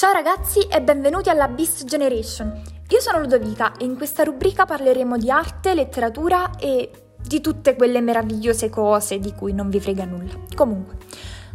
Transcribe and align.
Ciao 0.00 0.12
ragazzi 0.12 0.60
e 0.60 0.80
benvenuti 0.80 1.28
alla 1.28 1.46
Beast 1.46 1.84
Generation. 1.84 2.58
Io 2.88 3.00
sono 3.00 3.20
Ludovica 3.20 3.76
e 3.76 3.84
in 3.84 3.98
questa 3.98 4.22
rubrica 4.22 4.64
parleremo 4.64 5.18
di 5.18 5.30
arte, 5.30 5.74
letteratura 5.74 6.52
e 6.58 6.90
di 7.20 7.42
tutte 7.42 7.76
quelle 7.76 8.00
meravigliose 8.00 8.70
cose 8.70 9.18
di 9.18 9.34
cui 9.34 9.52
non 9.52 9.68
vi 9.68 9.78
frega 9.78 10.06
nulla. 10.06 10.32
Comunque, 10.54 10.96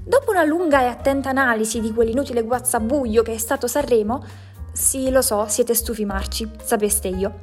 dopo 0.04 0.29
una 0.29 0.43
lunga 0.43 0.81
e 0.81 0.86
attenta 0.86 1.29
analisi 1.29 1.79
di 1.81 1.91
quell'inutile 1.91 2.43
guazzabuglio 2.43 3.23
che 3.23 3.34
è 3.34 3.38
stato 3.39 3.66
Sanremo, 3.66 4.23
sì, 4.71 5.09
lo 5.09 5.23
so, 5.23 5.48
siete 5.48 5.73
stufi 5.73 6.05
marci, 6.05 6.48
sapeste 6.62 7.07
io. 7.07 7.39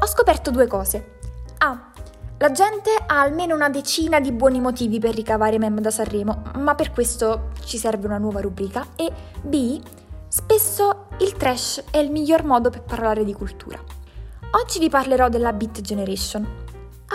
Ho 0.00 0.06
scoperto 0.06 0.50
due 0.50 0.66
cose. 0.66 1.14
A. 1.60 1.92
La 2.36 2.50
gente 2.50 2.90
ha 3.06 3.22
almeno 3.22 3.54
una 3.54 3.70
decina 3.70 4.20
di 4.20 4.32
buoni 4.32 4.60
motivi 4.60 4.98
per 4.98 5.14
ricavare 5.14 5.56
meme 5.58 5.80
da 5.80 5.90
Sanremo, 5.90 6.42
ma 6.56 6.74
per 6.74 6.92
questo 6.92 7.52
ci 7.64 7.78
serve 7.78 8.04
una 8.04 8.18
nuova 8.18 8.42
rubrica. 8.42 8.88
E 8.96 9.10
B. 9.40 9.80
Spesso 10.34 11.08
il 11.18 11.34
trash 11.34 11.84
è 11.90 11.98
il 11.98 12.10
miglior 12.10 12.42
modo 12.42 12.70
per 12.70 12.84
parlare 12.84 13.22
di 13.22 13.34
cultura. 13.34 13.78
Oggi 14.62 14.78
vi 14.78 14.88
parlerò 14.88 15.28
della 15.28 15.52
Beat 15.52 15.82
Generation. 15.82 16.48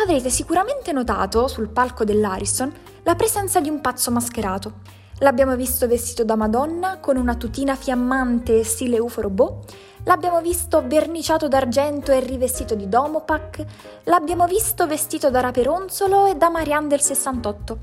Avrete 0.03 0.29
sicuramente 0.29 0.91
notato 0.91 1.47
sul 1.47 1.67
palco 1.69 2.03
dell'Ariston 2.03 2.71
la 3.01 3.15
presenza 3.15 3.59
di 3.59 3.69
un 3.69 3.81
pazzo 3.81 4.11
mascherato. 4.11 4.81
L'abbiamo 5.21 5.55
visto 5.55 5.87
vestito 5.87 6.23
da 6.23 6.35
Madonna 6.35 6.99
con 6.99 7.17
una 7.17 7.33
tutina 7.33 7.75
fiammante 7.75 8.63
stile 8.63 8.99
UFO 8.99 9.21
robot. 9.21 9.73
L'abbiamo 10.03 10.39
visto 10.39 10.83
verniciato 10.85 11.47
d'argento 11.47 12.11
e 12.11 12.19
rivestito 12.19 12.75
di 12.75 12.87
Domopac. 12.87 13.65
L'abbiamo 14.03 14.45
visto 14.45 14.85
vestito 14.85 15.31
da 15.31 15.39
Raperonzolo 15.39 16.27
e 16.27 16.35
da 16.35 16.49
Marianne 16.49 16.89
del 16.89 17.01
68. 17.01 17.79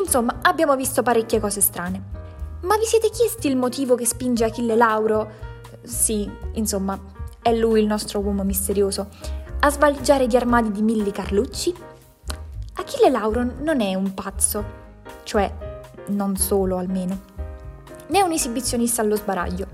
Insomma, 0.00 0.38
abbiamo 0.40 0.74
visto 0.76 1.02
parecchie 1.02 1.40
cose 1.40 1.60
strane. 1.60 2.17
Ma 2.60 2.76
vi 2.76 2.84
siete 2.84 3.10
chiesti 3.10 3.46
il 3.46 3.56
motivo 3.56 3.94
che 3.94 4.04
spinge 4.04 4.44
Achille 4.44 4.74
Lauro? 4.74 5.30
Sì, 5.82 6.28
insomma, 6.54 7.00
è 7.40 7.54
lui 7.54 7.80
il 7.80 7.86
nostro 7.86 8.18
uomo 8.20 8.42
misterioso. 8.42 9.08
A 9.60 9.70
svaligiare 9.70 10.26
gli 10.26 10.36
armadi 10.36 10.72
di 10.72 10.82
Milli 10.82 11.12
Carlucci? 11.12 11.74
Achille 12.74 13.10
Lauro 13.10 13.46
non 13.60 13.80
è 13.80 13.94
un 13.94 14.12
pazzo, 14.12 14.64
cioè 15.22 15.52
non 16.08 16.36
solo 16.36 16.78
almeno, 16.78 17.20
né 18.08 18.22
un 18.22 18.32
esibizionista 18.32 19.02
allo 19.02 19.16
sbaraglio. 19.16 19.66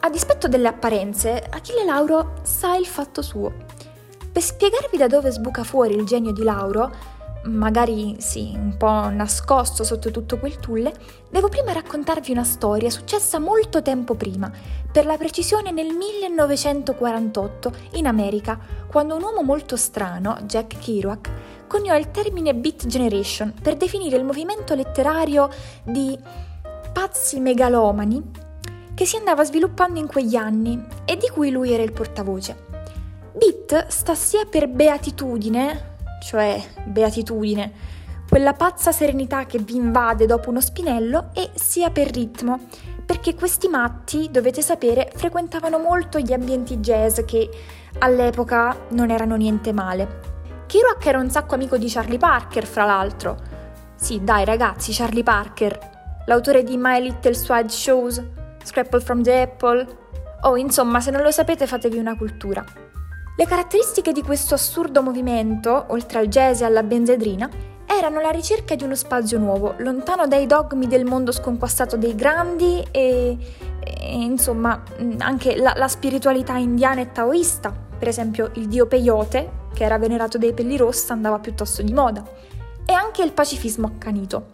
A 0.00 0.08
dispetto 0.08 0.48
delle 0.48 0.68
apparenze, 0.68 1.46
Achille 1.50 1.84
Lauro 1.84 2.34
sa 2.42 2.76
il 2.76 2.86
fatto 2.86 3.20
suo. 3.20 3.52
Per 4.32 4.42
spiegarvi 4.42 4.96
da 4.96 5.06
dove 5.06 5.30
sbuca 5.30 5.64
fuori 5.64 5.94
il 5.94 6.04
genio 6.04 6.32
di 6.32 6.42
Lauro, 6.42 6.90
magari 7.44 8.16
sì, 8.18 8.52
un 8.54 8.76
po' 8.76 9.08
nascosto 9.10 9.84
sotto 9.84 10.10
tutto 10.10 10.38
quel 10.38 10.56
tulle, 10.56 10.92
devo 11.30 11.48
prima 11.48 11.72
raccontarvi 11.72 12.30
una 12.32 12.44
storia 12.44 12.90
successa 12.90 13.38
molto 13.38 13.82
tempo 13.82 14.14
prima, 14.14 14.50
per 14.90 15.06
la 15.06 15.16
precisione 15.16 15.70
nel 15.70 15.92
1948 15.92 17.72
in 17.92 18.06
America, 18.06 18.58
quando 18.86 19.16
un 19.16 19.22
uomo 19.22 19.42
molto 19.42 19.76
strano, 19.76 20.36
Jack 20.44 20.78
Kerouac, 20.78 21.30
coniò 21.66 21.96
il 21.96 22.10
termine 22.10 22.54
Beat 22.54 22.86
Generation 22.86 23.54
per 23.60 23.76
definire 23.76 24.16
il 24.16 24.24
movimento 24.24 24.74
letterario 24.74 25.48
di 25.82 26.18
pazzi 26.92 27.40
megalomani 27.40 28.50
che 28.94 29.06
si 29.06 29.16
andava 29.16 29.42
sviluppando 29.44 29.98
in 29.98 30.06
quegli 30.06 30.36
anni 30.36 30.84
e 31.06 31.16
di 31.16 31.28
cui 31.28 31.50
lui 31.50 31.72
era 31.72 31.82
il 31.82 31.92
portavoce. 31.92 32.70
Beat 33.34 33.86
sta 33.86 34.14
sia 34.14 34.44
per 34.44 34.68
beatitudine, 34.68 35.91
cioè 36.22 36.62
beatitudine, 36.84 37.90
quella 38.28 38.54
pazza 38.54 38.92
serenità 38.92 39.44
che 39.44 39.58
vi 39.58 39.76
invade 39.76 40.24
dopo 40.24 40.48
uno 40.48 40.60
spinello, 40.60 41.30
e 41.34 41.50
sia 41.54 41.90
per 41.90 42.10
ritmo, 42.10 42.60
perché 43.04 43.34
questi 43.34 43.68
matti, 43.68 44.30
dovete 44.30 44.62
sapere, 44.62 45.10
frequentavano 45.14 45.78
molto 45.78 46.18
gli 46.18 46.32
ambienti 46.32 46.78
jazz 46.78 47.20
che 47.26 47.50
all'epoca 47.98 48.74
non 48.90 49.10
erano 49.10 49.36
niente 49.36 49.72
male. 49.72 50.30
Kerouac 50.66 51.04
era 51.04 51.18
un 51.18 51.28
sacco 51.28 51.54
amico 51.54 51.76
di 51.76 51.88
Charlie 51.88 52.18
Parker, 52.18 52.64
fra 52.64 52.84
l'altro. 52.84 53.36
Sì, 53.94 54.24
dai 54.24 54.44
ragazzi, 54.44 54.92
Charlie 54.92 55.22
Parker, 55.22 55.78
l'autore 56.26 56.62
di 56.62 56.76
My 56.78 57.02
Little 57.02 57.34
Swide 57.34 57.68
Shows, 57.68 58.22
Scrapple 58.62 59.00
from 59.00 59.22
the 59.22 59.42
Apple. 59.42 59.86
Oh, 60.42 60.56
insomma, 60.56 61.00
se 61.00 61.10
non 61.10 61.22
lo 61.22 61.30
sapete 61.30 61.66
fatevi 61.66 61.98
una 61.98 62.16
cultura. 62.16 62.64
Le 63.42 63.48
caratteristiche 63.48 64.12
di 64.12 64.22
questo 64.22 64.54
assurdo 64.54 65.02
movimento, 65.02 65.86
oltre 65.88 66.20
al 66.20 66.28
jazz 66.28 66.60
e 66.60 66.64
alla 66.64 66.84
benzedrina, 66.84 67.50
erano 67.86 68.20
la 68.20 68.30
ricerca 68.30 68.76
di 68.76 68.84
uno 68.84 68.94
spazio 68.94 69.36
nuovo, 69.40 69.74
lontano 69.78 70.28
dai 70.28 70.46
dogmi 70.46 70.86
del 70.86 71.04
mondo 71.04 71.32
sconquassato 71.32 71.96
dei 71.96 72.14
grandi 72.14 72.86
e, 72.92 73.36
e 73.80 74.14
insomma 74.14 74.80
anche 75.18 75.56
la, 75.56 75.72
la, 75.74 75.88
spiritualità 75.88 76.56
indiana 76.56 77.00
e 77.00 77.10
taoista. 77.10 77.74
Per 77.98 78.06
esempio 78.06 78.52
il 78.54 78.68
dio 78.68 78.86
Peyote, 78.86 79.50
che 79.74 79.82
era 79.82 79.98
venerato 79.98 80.38
dai 80.38 80.52
pellirossa, 80.52 81.12
andava 81.12 81.40
piuttosto 81.40 81.82
di 81.82 81.92
moda. 81.92 82.22
E 82.86 82.92
anche 82.92 83.24
il 83.24 83.32
pacifismo 83.32 83.88
accanito. 83.88 84.52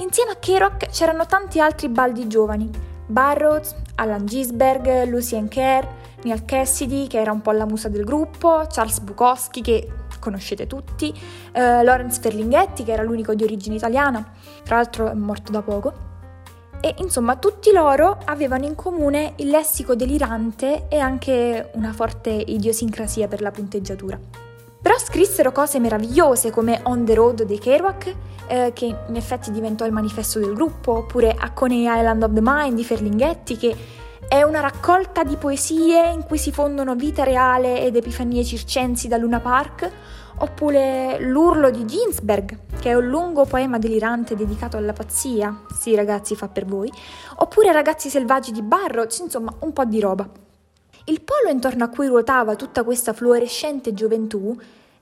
Insieme 0.00 0.32
a 0.32 0.36
Kerouac 0.36 0.90
c'erano 0.90 1.24
tanti 1.24 1.60
altri 1.60 1.88
baldi 1.88 2.26
giovani, 2.26 2.70
Barrows, 3.06 3.74
Alan 3.94 4.26
Gisberg, 4.26 5.04
Lucien 5.04 5.48
Kerr, 5.48 5.86
Neil 6.22 6.44
Cassidy, 6.44 7.06
che 7.06 7.20
era 7.20 7.32
un 7.32 7.40
po' 7.40 7.52
la 7.52 7.66
musa 7.66 7.88
del 7.88 8.04
gruppo, 8.04 8.66
Charles 8.68 9.00
Bukowski, 9.00 9.60
che 9.60 9.88
conoscete 10.18 10.66
tutti, 10.66 11.12
eh, 11.52 11.82
Lawrence 11.82 12.20
Ferlinghetti, 12.20 12.84
che 12.84 12.92
era 12.92 13.02
l'unico 13.02 13.34
di 13.34 13.44
origine 13.44 13.76
italiana, 13.76 14.32
tra 14.64 14.76
l'altro 14.76 15.10
è 15.10 15.14
morto 15.14 15.52
da 15.52 15.62
poco. 15.62 16.06
E 16.80 16.94
insomma, 16.98 17.36
tutti 17.36 17.72
loro 17.72 18.18
avevano 18.24 18.64
in 18.64 18.74
comune 18.74 19.32
il 19.36 19.48
lessico 19.48 19.96
delirante 19.96 20.86
e 20.88 20.98
anche 20.98 21.70
una 21.74 21.92
forte 21.92 22.30
idiosincrasia 22.30 23.26
per 23.26 23.40
la 23.40 23.50
punteggiatura. 23.50 24.18
Però 24.80 24.96
scrissero 24.96 25.50
cose 25.50 25.80
meravigliose 25.80 26.50
come 26.50 26.80
On 26.84 27.04
the 27.04 27.14
Road 27.14 27.42
dei 27.42 27.58
Kerouac, 27.58 28.14
eh, 28.46 28.70
che 28.72 28.84
in 28.84 29.16
effetti 29.16 29.50
diventò 29.50 29.84
il 29.86 29.92
manifesto 29.92 30.38
del 30.38 30.54
gruppo, 30.54 30.98
oppure 30.98 31.34
A 31.36 31.50
Coney 31.50 31.80
Island 31.82 32.22
of 32.22 32.32
the 32.32 32.40
Mind 32.40 32.76
di 32.76 32.84
Ferlinghetti, 32.84 33.56
che 33.56 33.76
è 34.28 34.42
una 34.42 34.60
raccolta 34.60 35.24
di 35.24 35.36
poesie 35.36 36.10
in 36.10 36.22
cui 36.22 36.36
si 36.36 36.52
fondono 36.52 36.94
vita 36.94 37.24
reale 37.24 37.80
ed 37.80 37.96
epifanie 37.96 38.44
circensi 38.44 39.08
da 39.08 39.16
Luna 39.16 39.40
Park, 39.40 39.90
oppure 40.40 41.16
L'urlo 41.18 41.70
di 41.70 41.86
Ginsberg, 41.86 42.58
che 42.78 42.90
è 42.90 42.94
un 42.94 43.06
lungo 43.08 43.46
poema 43.46 43.78
delirante 43.78 44.36
dedicato 44.36 44.76
alla 44.76 44.92
pazzia, 44.92 45.62
sì 45.74 45.94
ragazzi 45.94 46.36
fa 46.36 46.48
per 46.48 46.66
voi, 46.66 46.92
oppure 47.36 47.72
Ragazzi 47.72 48.10
selvaggi 48.10 48.52
di 48.52 48.60
Barrows, 48.60 49.18
insomma 49.20 49.52
un 49.60 49.72
po' 49.72 49.86
di 49.86 49.98
roba. 49.98 50.28
Il 51.04 51.22
polo 51.22 51.48
intorno 51.50 51.84
a 51.84 51.88
cui 51.88 52.06
ruotava 52.06 52.54
tutta 52.54 52.84
questa 52.84 53.14
fluorescente 53.14 53.94
gioventù, 53.94 54.54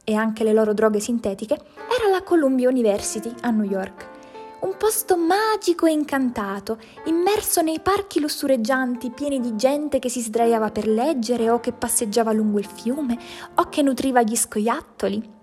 e 0.04 0.14
anche 0.14 0.44
le 0.44 0.52
loro 0.52 0.72
droghe 0.72 1.00
sintetiche, 1.00 1.54
era 1.54 2.08
la 2.12 2.22
Columbia 2.22 2.68
University 2.68 3.34
a 3.40 3.50
New 3.50 3.68
York 3.68 4.14
un 4.60 4.74
posto 4.78 5.16
magico 5.16 5.86
e 5.86 5.92
incantato, 5.92 6.78
immerso 7.04 7.60
nei 7.60 7.80
parchi 7.80 8.20
lussureggianti 8.20 9.10
pieni 9.10 9.40
di 9.40 9.54
gente 9.54 9.98
che 9.98 10.08
si 10.08 10.20
sdraiava 10.20 10.70
per 10.70 10.86
leggere 10.86 11.50
o 11.50 11.60
che 11.60 11.72
passeggiava 11.72 12.32
lungo 12.32 12.58
il 12.58 12.66
fiume 12.66 13.18
o 13.54 13.68
che 13.68 13.82
nutriva 13.82 14.22
gli 14.22 14.36
scoiattoli. 14.36 15.34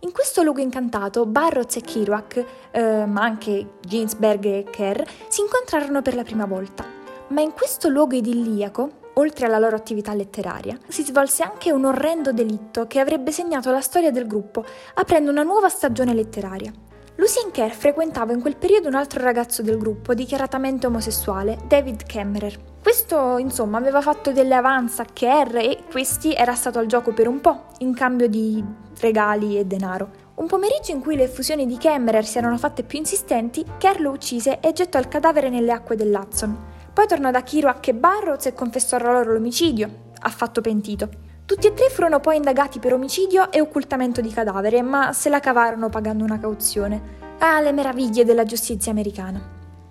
In 0.00 0.12
questo 0.12 0.42
luogo 0.42 0.60
incantato, 0.60 1.26
Barroz 1.26 1.76
e 1.76 1.80
Kerouac, 1.82 2.44
eh, 2.72 3.06
ma 3.06 3.22
anche 3.22 3.74
Ginsberg 3.80 4.44
e 4.44 4.64
Kerr, 4.68 5.00
si 5.28 5.42
incontrarono 5.42 6.02
per 6.02 6.14
la 6.14 6.24
prima 6.24 6.46
volta. 6.46 6.84
Ma 7.28 7.40
in 7.40 7.52
questo 7.52 7.88
luogo 7.88 8.16
idilliaco, 8.16 8.90
oltre 9.14 9.46
alla 9.46 9.58
loro 9.58 9.76
attività 9.76 10.12
letteraria, 10.12 10.76
si 10.88 11.04
svolse 11.04 11.44
anche 11.44 11.70
un 11.70 11.84
orrendo 11.84 12.32
delitto 12.32 12.86
che 12.86 12.98
avrebbe 12.98 13.30
segnato 13.30 13.70
la 13.70 13.80
storia 13.80 14.10
del 14.10 14.26
gruppo, 14.26 14.64
aprendo 14.94 15.30
una 15.30 15.44
nuova 15.44 15.68
stagione 15.68 16.14
letteraria. 16.14 16.72
Lucien 17.16 17.50
Kerr 17.50 17.72
frequentava 17.72 18.32
in 18.32 18.40
quel 18.40 18.56
periodo 18.56 18.88
un 18.88 18.94
altro 18.94 19.22
ragazzo 19.22 19.60
del 19.60 19.76
gruppo, 19.76 20.14
dichiaratamente 20.14 20.86
omosessuale, 20.86 21.58
David 21.68 22.04
Kemmerer. 22.04 22.58
Questo, 22.82 23.36
insomma, 23.36 23.76
aveva 23.76 24.00
fatto 24.00 24.32
delle 24.32 24.54
avanze 24.54 25.02
a 25.02 25.06
Kerr 25.12 25.56
e 25.56 25.84
questi 25.90 26.32
era 26.32 26.54
stato 26.54 26.78
al 26.78 26.86
gioco 26.86 27.12
per 27.12 27.28
un 27.28 27.40
po', 27.40 27.66
in 27.78 27.94
cambio 27.94 28.28
di 28.28 28.64
regali 28.98 29.58
e 29.58 29.66
denaro. 29.66 30.20
Un 30.36 30.46
pomeriggio 30.46 30.92
in 30.92 31.00
cui 31.00 31.14
le 31.14 31.24
effusioni 31.24 31.66
di 31.66 31.76
Kemmerer 31.76 32.24
si 32.24 32.38
erano 32.38 32.56
fatte 32.56 32.82
più 32.82 32.98
insistenti, 32.98 33.64
Kerr 33.76 34.00
lo 34.00 34.10
uccise 34.10 34.58
e 34.60 34.72
gettò 34.72 34.98
il 34.98 35.08
cadavere 35.08 35.50
nelle 35.50 35.72
acque 35.72 35.96
dell'Hudson. 35.96 36.56
Poi 36.92 37.06
tornò 37.06 37.30
da 37.30 37.42
Kerouac 37.42 37.88
e 37.88 37.94
Barrows 37.94 38.46
e 38.46 38.54
confessò 38.54 38.96
loro 38.96 39.32
l'omicidio, 39.32 40.10
affatto 40.20 40.62
pentito. 40.62 41.08
Tutti 41.52 41.66
e 41.66 41.74
tre 41.74 41.90
furono 41.90 42.18
poi 42.18 42.36
indagati 42.36 42.78
per 42.78 42.94
omicidio 42.94 43.52
e 43.52 43.60
occultamento 43.60 44.22
di 44.22 44.30
cadavere, 44.30 44.80
ma 44.80 45.12
se 45.12 45.28
la 45.28 45.38
cavarono 45.38 45.90
pagando 45.90 46.24
una 46.24 46.38
cauzione. 46.38 47.36
Ah, 47.40 47.60
le 47.60 47.72
meraviglie 47.72 48.24
della 48.24 48.44
giustizia 48.44 48.90
americana. 48.90 49.38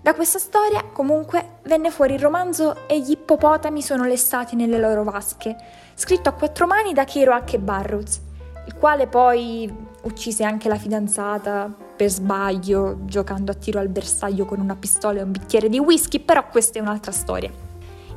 Da 0.02 0.16
questa 0.16 0.40
storia, 0.40 0.84
comunque, 0.92 1.60
venne 1.66 1.92
fuori 1.92 2.16
il 2.16 2.20
romanzo 2.20 2.88
E 2.88 3.00
gli 3.00 3.12
ippopotami 3.12 3.80
sono 3.84 4.06
lessati 4.06 4.56
nelle 4.56 4.80
loro 4.80 5.04
vasche, 5.04 5.56
scritto 5.94 6.30
a 6.30 6.32
quattro 6.32 6.66
mani 6.66 6.94
da 6.94 7.04
Kerouac 7.04 7.54
e 7.54 7.60
Barrows, 7.60 8.20
il 8.66 8.74
quale 8.74 9.06
poi 9.06 9.72
uccise 10.02 10.44
anche 10.44 10.68
la 10.68 10.78
fidanzata 10.78 11.72
per 11.96 12.10
sbaglio, 12.10 13.02
giocando 13.06 13.52
a 13.52 13.54
tiro 13.54 13.78
al 13.78 13.90
bersaglio 13.90 14.46
con 14.46 14.60
una 14.60 14.76
pistola 14.76 15.20
e 15.20 15.22
un 15.22 15.30
bicchiere 15.30 15.70
di 15.70 15.78
whisky, 15.78 16.22
però 16.22 16.44
questa 16.48 16.80
è 16.80 16.82
un'altra 16.82 17.12
storia. 17.12 17.70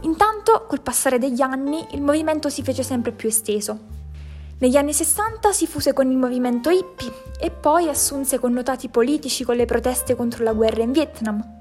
Intanto, 0.04 0.66
col 0.68 0.82
passare 0.82 1.18
degli 1.18 1.40
anni, 1.40 1.84
il 1.92 2.02
movimento 2.02 2.48
si 2.48 2.62
fece 2.62 2.82
sempre 2.82 3.12
più 3.12 3.28
esteso. 3.28 3.92
Negli 4.58 4.76
anni 4.76 4.92
60 4.92 5.52
si 5.52 5.66
fuse 5.66 5.92
con 5.92 6.10
il 6.10 6.16
movimento 6.16 6.70
hippie 6.70 7.12
e 7.40 7.50
poi 7.50 7.88
assunse 7.88 8.38
connotati 8.38 8.88
politici 8.88 9.44
con 9.44 9.56
le 9.56 9.64
proteste 9.64 10.14
contro 10.14 10.44
la 10.44 10.52
guerra 10.52 10.82
in 10.82 10.92
Vietnam. 10.92 11.58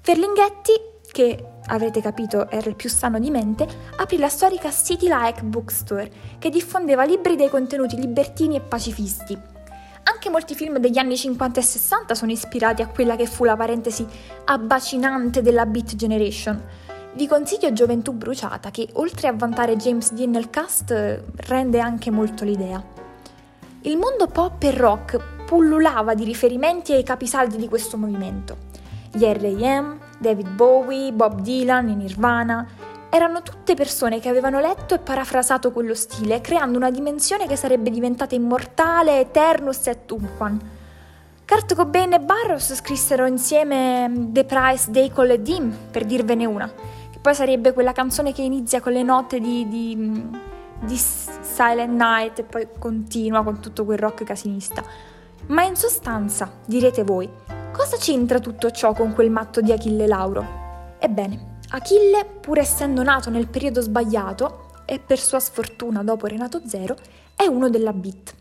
Ferlinghetti, 0.00 0.72
che 1.10 1.44
avrete 1.66 2.00
capito 2.00 2.50
era 2.50 2.68
il 2.68 2.74
più 2.74 2.90
sano 2.90 3.18
di 3.18 3.30
mente, 3.30 3.66
aprì 3.96 4.18
la 4.18 4.28
storica 4.28 4.70
City 4.70 5.06
Like 5.08 5.42
Bookstore, 5.42 6.10
che 6.38 6.50
diffondeva 6.50 7.04
libri 7.04 7.36
dai 7.36 7.48
contenuti 7.48 7.96
libertini 7.96 8.56
e 8.56 8.60
pacifisti. 8.60 9.38
Anche 10.06 10.30
molti 10.30 10.54
film 10.54 10.78
degli 10.78 10.98
anni 10.98 11.16
50 11.16 11.60
e 11.60 11.62
60 11.62 12.14
sono 12.14 12.32
ispirati 12.32 12.82
a 12.82 12.88
quella 12.88 13.16
che 13.16 13.26
fu 13.26 13.44
la 13.44 13.56
parentesi 13.56 14.06
abbacinante 14.44 15.40
della 15.40 15.64
Beat 15.64 15.94
Generation, 15.94 16.62
vi 17.14 17.28
consiglio 17.28 17.72
Gioventù 17.72 18.12
Bruciata 18.12 18.70
che 18.70 18.88
oltre 18.94 19.28
a 19.28 19.32
vantare 19.32 19.76
James 19.76 20.12
Dean 20.12 20.30
nel 20.30 20.50
cast 20.50 21.22
rende 21.36 21.78
anche 21.78 22.10
molto 22.10 22.44
l'idea. 22.44 22.82
Il 23.82 23.96
mondo 23.96 24.26
pop 24.26 24.62
e 24.62 24.72
rock 24.72 25.44
pullulava 25.44 26.14
di 26.14 26.24
riferimenti 26.24 26.92
ai 26.92 27.04
capisaldi 27.04 27.56
di 27.56 27.68
questo 27.68 27.96
movimento. 27.96 28.56
Gli 29.12 29.24
R.A.M., 29.24 29.98
David 30.18 30.48
Bowie, 30.48 31.12
Bob 31.12 31.40
Dylan, 31.40 31.86
Nirvana 31.86 32.66
erano 33.10 33.42
tutte 33.42 33.74
persone 33.74 34.18
che 34.18 34.28
avevano 34.28 34.58
letto 34.58 34.94
e 34.94 34.98
parafrasato 34.98 35.70
quello 35.70 35.94
stile, 35.94 36.40
creando 36.40 36.78
una 36.78 36.90
dimensione 36.90 37.46
che 37.46 37.54
sarebbe 37.54 37.90
diventata 37.90 38.34
immortale, 38.34 39.20
eternus 39.20 39.86
et 39.86 40.10
unquam. 40.10 40.58
Kurt 41.46 41.74
Cobain 41.74 42.12
e 42.14 42.18
Barros 42.18 42.74
scrissero 42.74 43.26
insieme 43.26 44.10
The 44.32 44.44
Price 44.44 44.90
Day 44.90 45.10
Call 45.12 45.30
e 45.30 45.42
Dim, 45.42 45.72
per 45.90 46.06
dirvene 46.06 46.46
una, 46.46 46.72
poi 47.24 47.34
sarebbe 47.34 47.72
quella 47.72 47.92
canzone 47.92 48.34
che 48.34 48.42
inizia 48.42 48.82
con 48.82 48.92
le 48.92 49.02
note 49.02 49.40
di, 49.40 49.66
di, 49.66 50.28
di 50.80 50.94
Silent 50.94 51.98
Night 51.98 52.40
e 52.40 52.42
poi 52.42 52.68
continua 52.78 53.42
con 53.42 53.60
tutto 53.60 53.86
quel 53.86 53.96
rock 53.96 54.24
casinista. 54.24 54.84
Ma 55.46 55.62
in 55.62 55.74
sostanza, 55.74 56.52
direte 56.66 57.02
voi, 57.02 57.26
cosa 57.72 57.96
c'entra 57.96 58.40
tutto 58.40 58.70
ciò 58.72 58.92
con 58.92 59.14
quel 59.14 59.30
matto 59.30 59.62
di 59.62 59.72
Achille 59.72 60.06
Lauro? 60.06 60.96
Ebbene, 60.98 61.60
Achille, 61.70 62.26
pur 62.42 62.58
essendo 62.58 63.02
nato 63.02 63.30
nel 63.30 63.48
periodo 63.48 63.80
sbagliato, 63.80 64.82
e 64.84 64.98
per 64.98 65.18
sua 65.18 65.40
sfortuna 65.40 66.04
dopo 66.04 66.26
Renato 66.26 66.60
Zero, 66.66 66.94
è 67.34 67.46
uno 67.46 67.70
della 67.70 67.94
beat. 67.94 68.34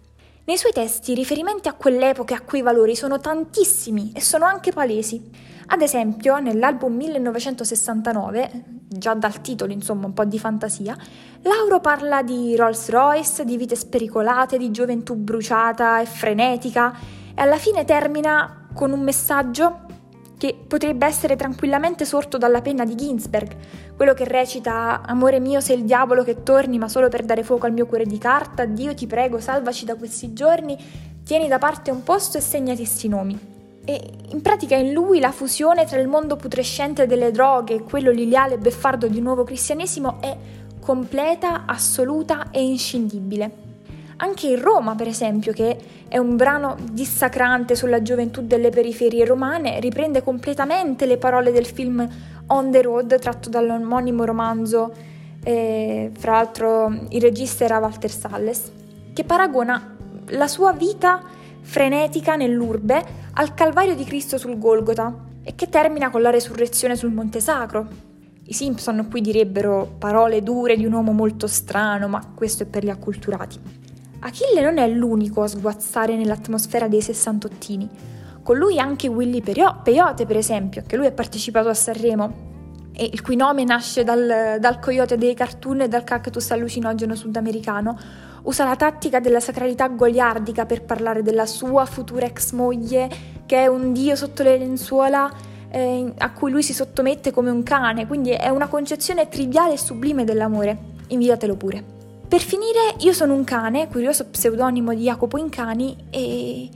Nei 0.45 0.57
suoi 0.57 0.73
testi 0.73 1.13
i 1.13 1.15
riferimenti 1.15 1.69
a 1.69 1.73
quell'epoca 1.73 2.33
e 2.33 2.37
a 2.37 2.41
quei 2.41 2.61
valori 2.61 2.97
sono 2.97 3.17
tantissimi 3.21 4.11
e 4.13 4.19
sono 4.19 4.43
anche 4.43 4.73
palesi. 4.73 5.29
Ad 5.67 5.81
esempio, 5.81 6.37
nell'album 6.39 6.93
1969, 6.95 8.63
già 8.89 9.13
dal 9.13 9.39
titolo 9.39 9.71
insomma 9.71 10.07
un 10.07 10.13
po' 10.13 10.25
di 10.25 10.37
fantasia, 10.37 10.97
Lauro 11.43 11.79
parla 11.79 12.23
di 12.23 12.57
Rolls 12.57 12.89
Royce, 12.89 13.45
di 13.45 13.55
vite 13.55 13.77
spericolate, 13.77 14.57
di 14.57 14.69
gioventù 14.69 15.15
bruciata 15.15 16.01
e 16.01 16.05
frenetica 16.05 16.93
e 17.33 17.41
alla 17.41 17.57
fine 17.57 17.85
termina 17.85 18.67
con 18.73 18.91
un 18.91 18.99
messaggio 18.99 19.82
che 20.43 20.57
potrebbe 20.67 21.05
essere 21.05 21.37
tranquillamente 21.37 22.03
sorto 22.03 22.37
dalla 22.37 22.59
penna 22.59 22.83
di 22.83 22.95
Ginsberg, 22.95 23.55
quello 23.95 24.13
che 24.13 24.25
recita 24.25 25.01
Amore 25.05 25.39
mio 25.39 25.61
sei 25.61 25.77
il 25.77 25.85
diavolo 25.85 26.21
che 26.21 26.43
torni 26.43 26.77
ma 26.77 26.89
solo 26.89 27.07
per 27.07 27.23
dare 27.23 27.43
fuoco 27.43 27.65
al 27.65 27.71
mio 27.71 27.85
cuore 27.85 28.05
di 28.05 28.17
carta, 28.17 28.65
Dio 28.65 28.93
ti 28.93 29.07
prego 29.07 29.39
salvaci 29.39 29.85
da 29.85 29.95
questi 29.95 30.33
giorni, 30.33 30.77
tieni 31.23 31.47
da 31.47 31.59
parte 31.59 31.91
un 31.91 32.03
posto 32.03 32.37
e 32.37 32.41
segnati 32.41 32.83
sti 32.83 33.07
nomi. 33.07 33.39
E 33.85 34.01
in 34.31 34.41
pratica 34.41 34.75
in 34.75 34.91
lui 34.91 35.21
la 35.21 35.31
fusione 35.31 35.85
tra 35.85 36.01
il 36.01 36.09
mondo 36.09 36.35
putrescente 36.35 37.07
delle 37.07 37.31
droghe 37.31 37.75
e 37.75 37.83
quello 37.83 38.11
liliale 38.11 38.55
e 38.55 38.57
beffardo 38.57 39.07
di 39.07 39.19
un 39.19 39.23
nuovo 39.23 39.45
cristianesimo 39.45 40.17
è 40.19 40.35
completa, 40.81 41.63
assoluta 41.65 42.51
e 42.51 42.61
inscindibile. 42.61 43.62
Anche 44.23 44.47
in 44.47 44.61
Roma, 44.61 44.95
per 44.95 45.09
esempio, 45.09 45.51
che 45.51 45.77
è 46.07 46.17
un 46.17 46.37
brano 46.37 46.77
dissacrante 46.89 47.75
sulla 47.75 48.01
gioventù 48.01 48.41
delle 48.41 48.69
periferie 48.69 49.25
romane, 49.25 49.81
riprende 49.81 50.23
completamente 50.23 51.05
le 51.05 51.17
parole 51.17 51.51
del 51.51 51.65
film 51.65 52.07
On 52.47 52.71
the 52.71 52.81
Road, 52.81 53.19
tratto 53.19 53.49
dall'omonimo 53.49 54.23
romanzo, 54.23 54.93
eh, 55.43 56.09
fra 56.17 56.31
l'altro 56.37 56.89
il 57.09 57.19
regista 57.19 57.65
era 57.65 57.79
Walter 57.79 58.09
Salles, 58.09 58.71
che 59.11 59.25
paragona 59.25 59.93
la 60.27 60.47
sua 60.47 60.71
vita 60.71 61.21
frenetica 61.59 62.37
nell'urbe 62.37 63.03
al 63.33 63.53
Calvario 63.53 63.93
di 63.93 64.05
Cristo 64.05 64.37
sul 64.37 64.57
Golgota 64.57 65.13
e 65.43 65.53
che 65.55 65.67
termina 65.67 66.09
con 66.09 66.21
la 66.21 66.29
resurrezione 66.29 66.95
sul 66.95 67.11
Monte 67.11 67.41
Sacro. 67.41 67.87
I 68.45 68.53
Simpson 68.53 69.05
qui 69.11 69.19
direbbero 69.19 69.95
parole 69.97 70.41
dure 70.41 70.77
di 70.77 70.85
un 70.85 70.93
uomo 70.93 71.11
molto 71.11 71.45
strano, 71.45 72.07
ma 72.07 72.25
questo 72.33 72.63
è 72.63 72.65
per 72.65 72.85
gli 72.85 72.89
acculturati. 72.89 73.82
Achille 74.25 74.61
non 74.61 74.77
è 74.77 74.87
l'unico 74.87 75.43
a 75.43 75.47
sguazzare 75.47 76.15
nell'atmosfera 76.15 76.87
dei 76.87 77.01
sessantottini. 77.01 77.89
Con 78.41 78.57
lui 78.57 78.79
anche 78.79 79.09
Willy 79.09 79.41
Peyote, 79.41 80.25
per 80.25 80.37
esempio, 80.37 80.81
che 80.87 80.95
lui 80.95 81.07
ha 81.07 81.11
partecipato 81.11 81.67
a 81.67 81.73
Sanremo, 81.73 82.51
e 82.93 83.09
il 83.11 83.21
cui 83.21 83.35
nome 83.35 83.65
nasce 83.65 84.05
dal, 84.05 84.57
dal 84.59 84.79
coyote 84.79 85.17
dei 85.17 85.33
cartoon 85.33 85.81
e 85.81 85.87
dal 85.89 86.05
cactus 86.05 86.51
allucinogeno 86.51 87.15
sudamericano, 87.15 87.97
usa 88.43 88.63
la 88.63 88.77
tattica 88.77 89.19
della 89.19 89.41
sacralità 89.41 89.87
goliardica 89.89 90.65
per 90.65 90.83
parlare 90.83 91.21
della 91.21 91.45
sua 91.45 91.85
futura 91.85 92.25
ex 92.25 92.51
moglie, 92.53 93.09
che 93.45 93.63
è 93.63 93.67
un 93.67 93.91
dio 93.91 94.15
sotto 94.15 94.41
le 94.43 94.57
lenzuola 94.57 95.29
eh, 95.69 96.13
a 96.17 96.31
cui 96.31 96.49
lui 96.49 96.63
si 96.63 96.73
sottomette 96.73 97.31
come 97.31 97.49
un 97.49 97.63
cane, 97.63 98.07
quindi 98.07 98.29
è 98.29 98.47
una 98.47 98.67
concezione 98.67 99.27
triviale 99.27 99.73
e 99.73 99.77
sublime 99.77 100.23
dell'amore. 100.23 100.77
Invitatelo 101.07 101.55
pure. 101.55 102.02
Per 102.33 102.41
finire, 102.41 102.95
io 103.01 103.13
sono 103.13 103.35
un 103.35 103.43
cane, 103.43 103.87
curioso 103.87 104.25
pseudonimo 104.25 104.91
di 104.95 105.03
Jacopo 105.03 105.37
Incani, 105.37 105.95
e 106.09 106.67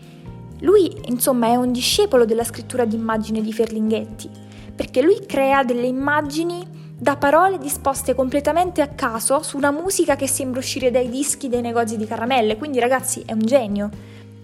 lui, 0.59 0.95
insomma, 1.05 1.47
è 1.47 1.55
un 1.55 1.71
discepolo 1.71 2.25
della 2.25 2.43
scrittura 2.43 2.85
d'immagine 2.85 3.41
di 3.41 3.51
Ferlinghetti, 3.51 4.29
perché 4.75 5.01
lui 5.01 5.25
crea 5.25 5.63
delle 5.63 5.87
immagini 5.87 6.63
da 6.95 7.15
parole 7.15 7.57
disposte 7.57 8.13
completamente 8.13 8.83
a 8.83 8.89
caso 8.89 9.41
su 9.41 9.57
una 9.57 9.71
musica 9.71 10.15
che 10.15 10.27
sembra 10.27 10.59
uscire 10.59 10.91
dai 10.91 11.09
dischi 11.09 11.49
dei 11.49 11.61
negozi 11.61 11.97
di 11.97 12.05
caramelle, 12.05 12.55
quindi 12.55 12.77
ragazzi 12.77 13.23
è 13.25 13.31
un 13.31 13.41
genio. 13.41 13.89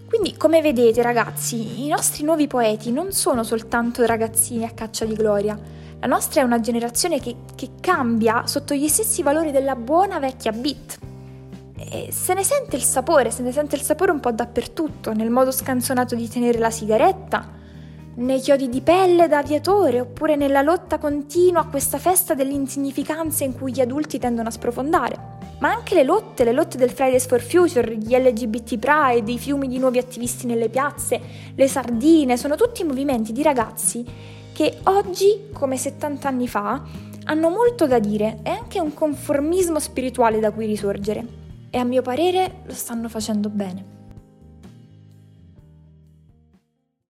Quindi 0.08 0.36
come 0.36 0.62
vedete 0.62 1.00
ragazzi, 1.00 1.84
i 1.84 1.86
nostri 1.86 2.24
nuovi 2.24 2.48
poeti 2.48 2.90
non 2.90 3.12
sono 3.12 3.44
soltanto 3.44 4.04
ragazzini 4.04 4.64
a 4.64 4.72
caccia 4.74 5.04
di 5.04 5.14
gloria, 5.14 5.56
la 6.04 6.10
nostra 6.10 6.42
è 6.42 6.44
una 6.44 6.60
generazione 6.60 7.18
che, 7.18 7.34
che 7.54 7.70
cambia 7.80 8.46
sotto 8.46 8.74
gli 8.74 8.88
stessi 8.88 9.22
valori 9.22 9.50
della 9.50 9.74
buona 9.74 10.18
vecchia 10.18 10.52
beat. 10.52 10.98
E 11.78 12.08
se 12.12 12.34
ne 12.34 12.44
sente 12.44 12.76
il 12.76 12.82
sapore, 12.82 13.30
se 13.30 13.42
ne 13.42 13.52
sente 13.52 13.76
il 13.76 13.80
sapore 13.80 14.10
un 14.10 14.20
po' 14.20 14.30
dappertutto, 14.30 15.14
nel 15.14 15.30
modo 15.30 15.50
scanzonato 15.50 16.14
di 16.14 16.28
tenere 16.28 16.58
la 16.58 16.70
sigaretta, 16.70 17.48
nei 18.16 18.38
chiodi 18.40 18.68
di 18.68 18.82
pelle 18.82 19.28
da 19.28 19.38
aviatore 19.38 20.00
oppure 20.00 20.36
nella 20.36 20.60
lotta 20.60 20.98
continua 20.98 21.62
a 21.62 21.66
questa 21.68 21.96
festa 21.96 22.34
dell'insignificanza 22.34 23.44
in 23.44 23.56
cui 23.56 23.72
gli 23.72 23.80
adulti 23.80 24.18
tendono 24.18 24.48
a 24.48 24.52
sprofondare. 24.52 25.33
Ma 25.64 25.70
anche 25.70 25.94
le 25.94 26.02
lotte, 26.02 26.44
le 26.44 26.52
lotte 26.52 26.76
del 26.76 26.90
Fridays 26.90 27.26
for 27.26 27.40
Future, 27.40 27.96
gli 27.96 28.14
LGBT 28.14 28.76
Pride, 28.76 29.32
i 29.32 29.38
fiumi 29.38 29.66
di 29.66 29.78
nuovi 29.78 29.96
attivisti 29.96 30.44
nelle 30.44 30.68
piazze, 30.68 31.18
le 31.54 31.68
sardine, 31.68 32.36
sono 32.36 32.54
tutti 32.54 32.84
movimenti 32.84 33.32
di 33.32 33.42
ragazzi 33.42 34.04
che 34.52 34.80
oggi, 34.82 35.48
come 35.54 35.78
70 35.78 36.28
anni 36.28 36.48
fa, 36.48 36.82
hanno 37.24 37.48
molto 37.48 37.86
da 37.86 37.98
dire 37.98 38.40
e 38.42 38.50
anche 38.50 38.78
un 38.78 38.92
conformismo 38.92 39.78
spirituale 39.78 40.38
da 40.38 40.50
cui 40.50 40.66
risorgere. 40.66 41.24
E 41.70 41.78
a 41.78 41.84
mio 41.84 42.02
parere 42.02 42.56
lo 42.66 42.74
stanno 42.74 43.08
facendo 43.08 43.48
bene. 43.48 44.03